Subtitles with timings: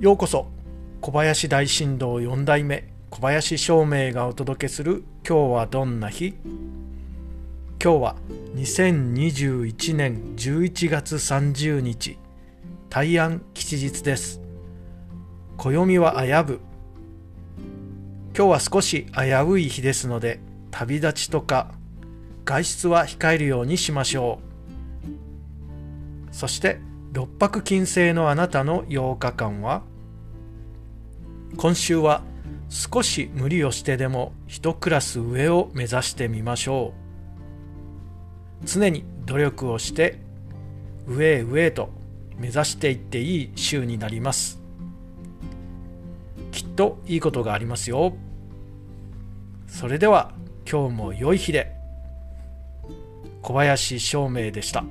[0.00, 0.46] ようこそ。
[1.02, 6.38] 小林大震動4代目小林照明がお届けする「今日はどんな日?」
[7.84, 8.16] 今日は
[8.54, 12.16] 2021年11月30日
[12.88, 14.40] 大安吉日です。
[15.58, 16.60] 暦は危ぶ。
[18.34, 21.74] 今日は少し危うい日ですので旅立ちとか
[22.46, 24.40] 外出は控えるようにしましょ
[26.32, 26.34] う。
[26.34, 26.78] そして
[27.12, 29.82] 六白金星のあなたの8日間は
[31.56, 32.22] 今週は
[32.68, 36.94] 少し無理をしてでも一クラス上を目指してみましょ
[38.62, 38.66] う。
[38.66, 40.18] 常に努力をして
[41.06, 41.90] 上へ上へと
[42.36, 44.60] 目指していっていい週になります。
[46.52, 48.14] きっといいことがありますよ。
[49.66, 50.32] それでは
[50.70, 51.72] 今日も良い日で。
[53.42, 54.84] 小林照明でした。